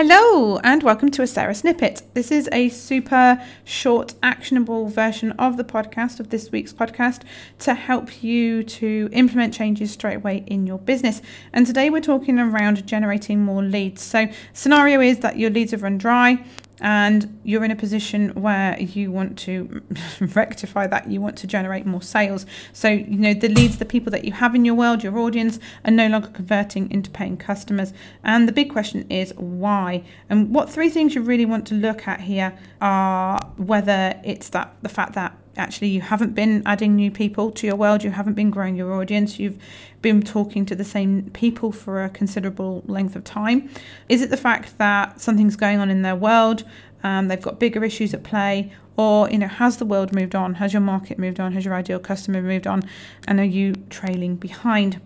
Hello, 0.00 0.58
and 0.58 0.84
welcome 0.84 1.10
to 1.10 1.22
a 1.22 1.26
Sarah 1.26 1.56
Snippet. 1.56 2.02
This 2.14 2.30
is 2.30 2.48
a 2.52 2.68
super 2.68 3.42
short, 3.64 4.14
actionable 4.22 4.86
version 4.86 5.32
of 5.32 5.56
the 5.56 5.64
podcast, 5.64 6.20
of 6.20 6.30
this 6.30 6.52
week's 6.52 6.72
podcast, 6.72 7.22
to 7.58 7.74
help 7.74 8.22
you 8.22 8.62
to 8.62 9.08
implement 9.10 9.54
changes 9.54 9.90
straight 9.90 10.14
away 10.14 10.44
in 10.46 10.68
your 10.68 10.78
business. 10.78 11.20
And 11.52 11.66
today 11.66 11.90
we're 11.90 12.00
talking 12.00 12.38
around 12.38 12.86
generating 12.86 13.44
more 13.44 13.64
leads. 13.64 14.00
So, 14.00 14.28
scenario 14.52 15.00
is 15.00 15.18
that 15.18 15.36
your 15.36 15.50
leads 15.50 15.72
have 15.72 15.82
run 15.82 15.98
dry 15.98 16.44
and 16.80 17.40
you're 17.44 17.64
in 17.64 17.70
a 17.70 17.76
position 17.76 18.30
where 18.30 18.78
you 18.78 19.10
want 19.10 19.38
to 19.38 19.82
rectify 20.34 20.86
that. 20.86 21.10
You 21.10 21.20
want 21.20 21.36
to 21.38 21.46
generate 21.46 21.86
more 21.86 22.02
sales. 22.02 22.46
So 22.72 22.88
you 22.88 23.18
know 23.18 23.34
the 23.34 23.48
leads 23.48 23.78
the 23.78 23.84
people 23.84 24.10
that 24.12 24.24
you 24.24 24.32
have 24.32 24.54
in 24.54 24.64
your 24.64 24.74
world 24.74 25.02
your 25.02 25.18
audience 25.18 25.58
are 25.84 25.90
no 25.90 26.08
longer 26.08 26.28
converting 26.28 26.90
into 26.90 27.10
paying 27.10 27.36
customers. 27.36 27.92
And 28.22 28.48
the 28.48 28.52
big 28.52 28.70
question 28.70 29.06
is 29.10 29.32
why? 29.34 30.04
And 30.28 30.54
what 30.54 30.70
three 30.70 30.90
things 30.90 31.14
you 31.14 31.22
really 31.22 31.46
want 31.46 31.66
to 31.68 31.74
look 31.74 32.06
at 32.06 32.20
here 32.20 32.56
are 32.80 33.40
whether 33.56 34.20
it's 34.24 34.50
that 34.50 34.74
the 34.82 34.88
fact 34.88 35.14
that 35.14 35.36
actually 35.58 35.88
you 35.88 36.00
haven't 36.00 36.34
been 36.34 36.62
adding 36.64 36.96
new 36.96 37.10
people 37.10 37.50
to 37.52 37.66
your 37.66 37.76
world, 37.76 38.04
you 38.04 38.10
haven't 38.10 38.34
been 38.34 38.50
growing 38.50 38.76
your 38.76 38.92
audience, 38.94 39.38
you've 39.38 39.58
been 40.02 40.22
talking 40.22 40.64
to 40.66 40.74
the 40.74 40.84
same 40.84 41.30
people 41.30 41.72
for 41.72 42.04
a 42.04 42.08
considerable 42.08 42.82
length 42.86 43.16
of 43.16 43.24
time? 43.24 43.68
Is 44.08 44.22
it 44.22 44.30
the 44.30 44.36
fact 44.36 44.78
that 44.78 45.20
something's 45.20 45.56
going 45.56 45.78
on 45.78 45.90
in 45.90 46.02
their 46.02 46.16
world? 46.16 46.64
Um, 47.02 47.28
they've 47.28 47.40
got 47.40 47.60
bigger 47.60 47.84
issues 47.84 48.14
at 48.14 48.22
play, 48.22 48.72
or 48.96 49.30
you 49.30 49.38
know, 49.38 49.46
has 49.46 49.76
the 49.76 49.86
world 49.86 50.12
moved 50.12 50.34
on? 50.34 50.54
Has 50.54 50.72
your 50.72 50.82
market 50.82 51.18
moved 51.18 51.38
on? 51.38 51.52
Has 51.52 51.64
your 51.64 51.74
ideal 51.74 52.00
customer 52.00 52.42
moved 52.42 52.66
on? 52.66 52.82
And 53.26 53.38
are 53.38 53.44
you 53.44 53.74
trailing 53.90 54.36
behind? 54.36 55.00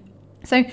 So 0.44 0.64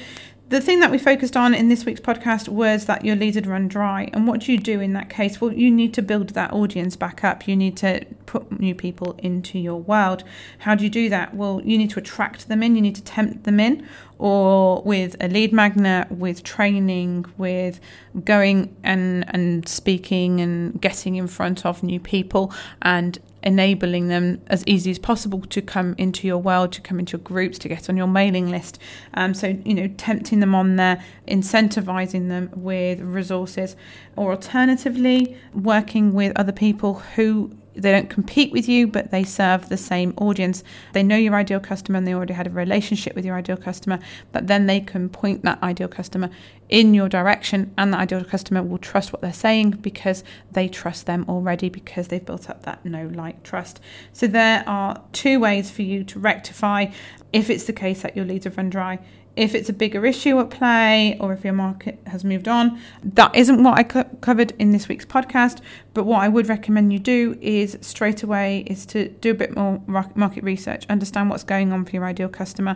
the 0.49 0.61
thing 0.61 0.80
that 0.80 0.89
we 0.89 0.97
focused 0.97 1.38
on 1.38 1.53
in 1.53 1.69
this 1.69 1.85
week's 1.85 1.99
podcast 1.99 2.49
was 2.49 2.85
that 2.85 3.05
your 3.05 3.16
leads 3.16 3.35
had 3.35 3.45
run 3.45 3.67
dry. 3.67 4.09
And 4.13 4.27
what 4.27 4.41
do 4.41 4.52
you 4.52 4.57
do 4.57 4.80
in 4.80 4.93
that 4.93 5.09
case? 5.09 5.39
Well, 5.39 5.53
you 5.53 5.69
need 5.69 5.93
to 5.93 6.02
build 6.02 6.30
that 6.30 6.52
audience 6.52 6.95
back 6.95 7.23
up. 7.23 7.47
You 7.47 7.55
need 7.55 7.77
to 7.77 8.03
put 8.30 8.59
new 8.59 8.75
people 8.75 9.16
into 9.17 9.58
your 9.58 9.81
world. 9.81 10.23
How 10.59 10.75
do 10.75 10.83
you 10.83 10.89
do 10.89 11.09
that? 11.09 11.33
Well, 11.33 11.61
you 11.66 11.80
need 11.80 11.89
to 11.91 11.99
attract 11.99 12.47
them 12.47 12.61
in, 12.61 12.75
you 12.75 12.81
need 12.81 12.95
to 12.95 13.03
tempt 13.03 13.44
them 13.44 13.59
in, 13.59 13.88
or 14.19 14.83
with 14.83 15.16
a 15.19 15.27
lead 15.27 15.52
magnet, 15.52 16.11
with 16.11 16.44
training, 16.44 17.25
with 17.39 17.80
going 18.23 18.75
and, 18.83 19.25
and 19.30 19.67
speaking 19.67 20.41
and 20.41 20.80
getting 20.80 21.16
in 21.16 21.27
front 21.27 21.66
of 21.66 21.81
new 21.81 22.00
people 22.00 22.53
and 22.83 23.17
enabling 23.41 24.09
them 24.09 24.41
as 24.47 24.63
easy 24.67 24.91
as 24.91 25.00
possible 25.00 25.41
to 25.41 25.61
come 25.61 25.95
into 25.97 26.27
your 26.27 26.38
world, 26.38 26.72
to 26.73 26.81
come 26.81 27.00
into 27.00 27.17
your 27.17 27.23
groups, 27.23 27.57
to 27.57 27.67
get 27.67 27.89
on 27.89 27.97
your 27.97 28.07
mailing 28.07 28.52
list. 28.52 28.77
Um, 29.16 29.33
so, 29.33 29.57
you 29.66 29.73
know, 29.73 29.88
tempting 29.97 30.39
them 30.39 30.53
on 30.53 30.75
there, 30.75 31.03
incentivizing 31.27 32.27
them 32.30 32.52
with 32.53 33.00
resources, 33.00 33.75
or 34.16 34.31
alternatively, 34.31 35.38
working 35.53 36.13
with 36.13 36.33
other 36.35 36.52
people 36.52 36.95
who 37.16 37.55
they 37.80 37.91
don't 37.91 38.09
compete 38.09 38.52
with 38.52 38.67
you, 38.67 38.88
but 38.88 39.11
they 39.11 39.23
serve 39.23 39.69
the 39.69 39.77
same 39.77 40.13
audience. 40.17 40.63
They 40.94 41.03
know 41.03 41.17
your 41.17 41.35
ideal 41.35 41.59
customer 41.59 41.97
and 41.97 42.08
they 42.08 42.13
already 42.13 42.33
had 42.33 42.47
a 42.47 42.52
relationship 42.52 43.16
with 43.16 43.25
your 43.25 43.35
ideal 43.35 43.58
customer, 43.58 43.99
but 44.31 44.47
then 44.47 44.66
they 44.66 44.80
can 44.80 45.09
point 45.09 45.44
that 45.44 45.61
ideal 45.63 45.88
customer 45.88 46.30
in 46.69 46.94
your 46.94 47.09
direction, 47.09 47.73
and 47.77 47.91
the 47.91 47.97
ideal 47.97 48.23
customer 48.23 48.61
will 48.61 48.77
trust 48.77 49.11
what 49.11 49.22
they're 49.22 49.33
saying 49.33 49.72
because 49.72 50.23
they 50.52 50.67
trust 50.67 51.07
them 51.07 51.25
already 51.27 51.67
because 51.67 52.09
they've 52.09 52.25
built 52.25 52.47
up 52.47 52.63
that 52.63 52.85
know 52.85 53.07
like 53.07 53.41
trust. 53.41 53.80
So, 54.13 54.27
there 54.27 54.63
are 54.67 55.02
two 55.11 55.39
ways 55.39 55.72
for 55.72 55.81
you 55.81 56.03
to 56.03 56.19
rectify 56.19 56.88
if 57.33 57.50
it's 57.50 57.63
the 57.63 57.73
case 57.73 58.03
that 58.03 58.16
your 58.16 58.25
leads 58.25 58.45
have 58.45 58.57
run 58.57 58.69
dry 58.69 59.00
if 59.39 59.55
it's 59.55 59.69
a 59.69 59.73
bigger 59.73 60.05
issue 60.05 60.37
at 60.39 60.49
play 60.49 61.17
or 61.21 61.31
if 61.31 61.45
your 61.45 61.53
market 61.53 61.97
has 62.07 62.25
moved 62.25 62.49
on. 62.49 62.77
That 63.01 63.33
isn't 63.33 63.63
what 63.63 63.79
I 63.79 63.83
co- 63.83 64.03
covered 64.19 64.51
in 64.59 64.71
this 64.71 64.89
week's 64.89 65.05
podcast, 65.05 65.61
but 65.93 66.03
what 66.03 66.21
I 66.21 66.27
would 66.27 66.49
recommend 66.49 66.91
you 66.91 66.99
do 66.99 67.37
is 67.39 67.77
straight 67.79 68.21
away 68.21 68.65
is 68.67 68.85
to 68.87 69.07
do 69.07 69.31
a 69.31 69.33
bit 69.33 69.55
more 69.55 69.81
market 69.87 70.43
research, 70.43 70.85
understand 70.89 71.29
what's 71.29 71.45
going 71.45 71.72
on 71.72 71.85
for 71.85 71.91
your 71.91 72.03
ideal 72.03 72.28
customer, 72.28 72.75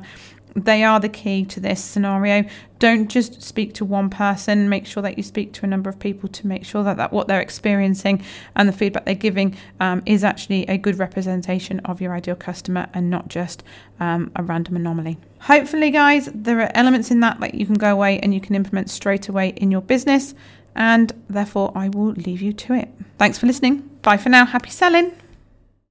they 0.56 0.84
are 0.84 1.00
the 1.00 1.10
key 1.10 1.46
to 1.46 1.60
this 1.60 1.84
scenario. 1.84 2.46
Don't 2.80 3.08
just 3.08 3.42
speak 3.42 3.74
to 3.76 3.86
one 3.86 4.10
person. 4.10 4.70
Make 4.70 4.86
sure 4.86 5.02
that 5.02 5.18
you 5.18 5.24
speak 5.24 5.54
to 5.54 5.66
a 5.66 5.68
number 5.68 5.90
of 5.90 6.00
people 6.00 6.30
to 6.30 6.48
make 6.48 6.66
sure 6.66 6.84
that, 6.84 6.98
that 6.98 7.12
what 7.12 7.28
they're 7.28 7.42
experiencing 7.42 8.24
and 8.56 8.68
the 8.68 8.74
feedback 8.74 9.06
they're 9.06 9.16
giving 9.16 9.56
um, 9.80 10.04
is 10.06 10.24
actually 10.24 10.66
a 10.68 10.78
good 10.78 11.00
representation 11.00 11.80
of 11.82 12.02
your 12.02 12.14
ideal 12.14 12.36
customer 12.36 12.88
and 12.94 13.10
not 13.10 13.30
just 13.30 13.64
um, 14.00 14.32
a 14.36 14.44
random 14.44 14.76
anomaly. 14.76 15.18
Hopefully, 15.42 15.90
guys, 15.90 16.30
there 16.34 16.60
are 16.62 16.72
elements 16.76 17.10
in 17.10 17.20
that 17.22 17.40
that 17.40 17.56
you 17.56 17.66
can 17.66 17.76
go 17.76 17.92
away 17.92 18.20
and 18.20 18.34
you 18.34 18.42
can 18.42 18.56
implement 18.56 18.90
straight 18.90 19.28
away 19.28 19.50
in 19.50 19.72
your 19.72 19.82
business. 19.82 20.36
And 20.76 21.14
therefore, 21.30 21.72
I 21.76 21.90
will 21.90 22.14
leave 22.14 22.42
you 22.42 22.54
to 22.54 22.74
it. 22.74 22.90
Thanks 23.18 23.38
for 23.38 23.46
listening. 23.46 23.90
Bye 24.02 24.18
for 24.18 24.30
now. 24.30 24.46
Happy 24.46 24.72
selling. 24.72 25.14